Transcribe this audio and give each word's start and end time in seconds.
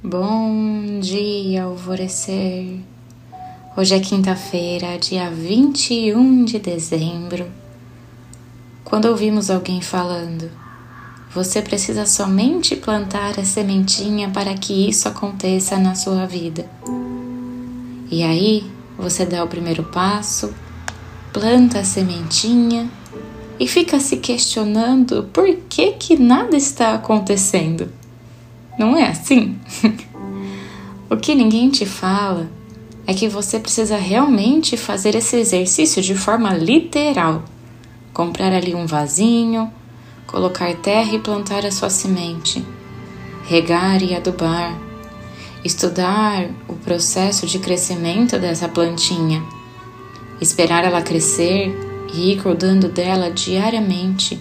Bom 0.00 1.00
dia, 1.00 1.64
alvorecer. 1.64 2.78
Hoje 3.76 3.96
é 3.96 3.98
quinta-feira, 3.98 4.96
dia 4.96 5.28
21 5.28 6.44
de 6.44 6.60
dezembro. 6.60 7.48
Quando 8.84 9.06
ouvimos 9.06 9.50
alguém 9.50 9.80
falando, 9.80 10.48
você 11.34 11.60
precisa 11.60 12.06
somente 12.06 12.76
plantar 12.76 13.40
a 13.40 13.44
sementinha 13.44 14.30
para 14.30 14.54
que 14.54 14.88
isso 14.88 15.08
aconteça 15.08 15.76
na 15.76 15.96
sua 15.96 16.26
vida. 16.26 16.64
E 18.08 18.22
aí, 18.22 18.70
você 18.96 19.26
dá 19.26 19.42
o 19.42 19.48
primeiro 19.48 19.82
passo, 19.82 20.54
planta 21.32 21.80
a 21.80 21.84
sementinha 21.84 22.88
e 23.58 23.66
fica 23.66 23.98
se 23.98 24.18
questionando 24.18 25.24
por 25.32 25.52
que 25.68 25.90
que 25.94 26.16
nada 26.16 26.56
está 26.56 26.94
acontecendo. 26.94 27.97
Não 28.78 28.96
é 28.96 29.08
assim? 29.08 29.58
o 31.10 31.16
que 31.16 31.34
ninguém 31.34 31.68
te 31.68 31.84
fala 31.84 32.48
é 33.04 33.12
que 33.12 33.28
você 33.28 33.58
precisa 33.58 33.96
realmente 33.96 34.76
fazer 34.76 35.16
esse 35.16 35.36
exercício 35.36 36.00
de 36.00 36.14
forma 36.14 36.54
literal. 36.54 37.42
Comprar 38.12 38.52
ali 38.52 38.76
um 38.76 38.86
vasinho, 38.86 39.72
colocar 40.28 40.72
terra 40.76 41.12
e 41.12 41.18
plantar 41.18 41.66
a 41.66 41.72
sua 41.72 41.90
semente, 41.90 42.64
regar 43.46 44.00
e 44.00 44.14
adubar, 44.14 44.78
estudar 45.64 46.48
o 46.68 46.74
processo 46.74 47.46
de 47.46 47.58
crescimento 47.58 48.38
dessa 48.38 48.68
plantinha, 48.68 49.42
esperar 50.40 50.84
ela 50.84 51.02
crescer 51.02 51.74
e 52.12 52.32
ir 52.32 52.42
cuidando 52.42 52.88
dela 52.88 53.30
diariamente, 53.30 54.38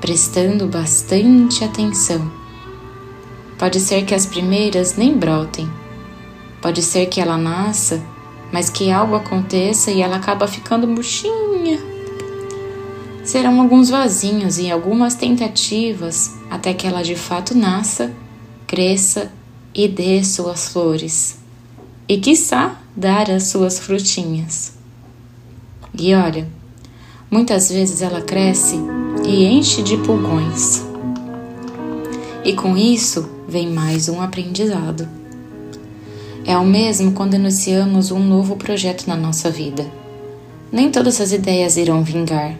prestando 0.00 0.66
bastante 0.66 1.62
atenção 1.62 2.41
Pode 3.62 3.78
ser 3.78 4.04
que 4.04 4.12
as 4.12 4.26
primeiras 4.26 4.96
nem 4.96 5.16
brotem. 5.16 5.70
Pode 6.60 6.82
ser 6.82 7.06
que 7.06 7.20
ela 7.20 7.38
nasça, 7.38 8.02
mas 8.50 8.68
que 8.68 8.90
algo 8.90 9.14
aconteça 9.14 9.92
e 9.92 10.02
ela 10.02 10.16
acaba 10.16 10.48
ficando 10.48 10.88
murchinha. 10.88 11.78
Serão 13.22 13.60
alguns 13.60 13.88
vazinhos 13.88 14.58
e 14.58 14.68
algumas 14.68 15.14
tentativas 15.14 16.34
até 16.50 16.74
que 16.74 16.88
ela 16.88 17.04
de 17.04 17.14
fato 17.14 17.56
nasça, 17.56 18.12
cresça 18.66 19.30
e 19.72 19.86
dê 19.86 20.24
suas 20.24 20.70
flores. 20.70 21.38
E 22.08 22.18
quiçá 22.18 22.80
dar 22.96 23.30
as 23.30 23.44
suas 23.44 23.78
frutinhas. 23.78 24.76
E 25.96 26.12
olha, 26.16 26.48
muitas 27.30 27.70
vezes 27.70 28.02
ela 28.02 28.22
cresce 28.22 28.80
e 29.24 29.44
enche 29.44 29.84
de 29.84 29.96
pulgões. 29.98 30.90
E 32.44 32.54
com 32.54 32.76
isso 32.76 33.28
vem 33.46 33.68
mais 33.68 34.08
um 34.08 34.20
aprendizado. 34.20 35.08
É 36.44 36.58
o 36.58 36.64
mesmo 36.64 37.12
quando 37.12 37.34
iniciamos 37.34 38.10
um 38.10 38.18
novo 38.18 38.56
projeto 38.56 39.06
na 39.06 39.14
nossa 39.14 39.48
vida. 39.48 39.86
Nem 40.72 40.90
todas 40.90 41.20
as 41.20 41.30
ideias 41.30 41.76
irão 41.76 42.02
vingar. 42.02 42.56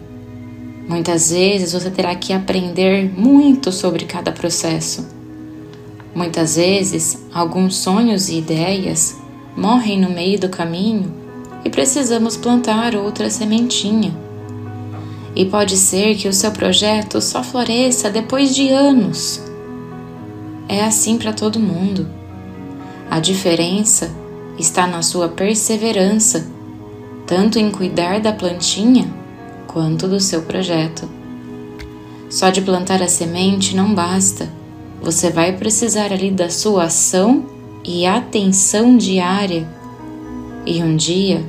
Muitas 0.88 1.30
vezes 1.30 1.72
você 1.72 1.90
terá 1.90 2.14
que 2.14 2.32
aprender 2.32 3.10
muito 3.12 3.72
sobre 3.72 4.04
cada 4.04 4.30
processo. 4.30 5.04
Muitas 6.14 6.54
vezes, 6.54 7.18
alguns 7.34 7.74
sonhos 7.74 8.28
e 8.28 8.38
ideias 8.38 9.16
morrem 9.56 10.00
no 10.00 10.10
meio 10.10 10.38
do 10.38 10.48
caminho 10.48 11.12
e 11.64 11.70
precisamos 11.70 12.36
plantar 12.36 12.94
outra 12.94 13.28
sementinha. 13.28 14.14
E 15.34 15.44
pode 15.44 15.76
ser 15.76 16.14
que 16.14 16.28
o 16.28 16.32
seu 16.32 16.52
projeto 16.52 17.20
só 17.20 17.42
floresça 17.42 18.08
depois 18.10 18.54
de 18.54 18.68
anos 18.68 19.50
é 20.68 20.84
assim 20.84 21.18
para 21.18 21.32
todo 21.32 21.60
mundo. 21.60 22.08
A 23.10 23.20
diferença 23.20 24.10
está 24.58 24.86
na 24.86 25.02
sua 25.02 25.28
perseverança, 25.28 26.46
tanto 27.26 27.58
em 27.58 27.70
cuidar 27.70 28.20
da 28.20 28.32
plantinha 28.32 29.12
quanto 29.66 30.08
do 30.08 30.20
seu 30.20 30.42
projeto. 30.42 31.08
Só 32.30 32.50
de 32.50 32.62
plantar 32.62 33.02
a 33.02 33.08
semente 33.08 33.76
não 33.76 33.94
basta. 33.94 34.48
Você 35.02 35.30
vai 35.30 35.56
precisar 35.56 36.12
ali 36.12 36.30
da 36.30 36.48
sua 36.48 36.84
ação 36.84 37.44
e 37.84 38.06
atenção 38.06 38.96
diária 38.96 39.68
e 40.64 40.82
um 40.82 40.96
dia 40.96 41.44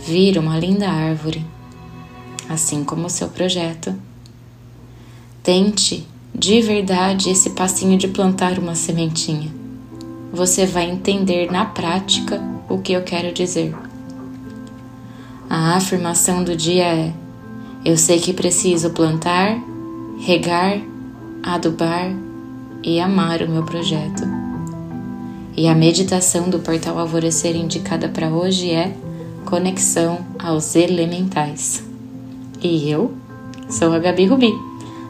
vir 0.00 0.38
uma 0.38 0.58
linda 0.58 0.88
árvore, 0.88 1.44
assim 2.48 2.84
como 2.84 3.06
o 3.06 3.10
seu 3.10 3.28
projeto. 3.28 3.94
Tente 5.42 6.06
de 6.34 6.60
verdade 6.60 7.30
esse 7.30 7.50
passinho 7.50 7.96
de 7.96 8.08
plantar 8.08 8.58
uma 8.58 8.74
sementinha. 8.74 9.50
Você 10.32 10.66
vai 10.66 10.90
entender 10.90 11.50
na 11.50 11.64
prática 11.64 12.42
o 12.68 12.78
que 12.78 12.92
eu 12.92 13.02
quero 13.02 13.32
dizer. 13.32 13.72
A 15.48 15.76
afirmação 15.76 16.42
do 16.42 16.56
dia 16.56 16.84
é: 16.84 17.12
Eu 17.84 17.96
sei 17.96 18.18
que 18.18 18.32
preciso 18.32 18.90
plantar, 18.90 19.56
regar, 20.18 20.80
adubar 21.40 22.10
e 22.82 22.98
amar 22.98 23.40
o 23.42 23.48
meu 23.48 23.62
projeto. 23.62 24.24
E 25.56 25.68
a 25.68 25.74
meditação 25.74 26.50
do 26.50 26.58
portal 26.58 26.98
Alvorecer 26.98 27.54
indicada 27.54 28.08
para 28.08 28.28
hoje 28.28 28.72
é 28.72 28.92
Conexão 29.44 30.18
aos 30.36 30.74
Elementais. 30.74 31.84
E 32.60 32.90
eu 32.90 33.14
sou 33.70 33.92
a 33.92 34.00
Gabi 34.00 34.26
Rubi 34.26 34.73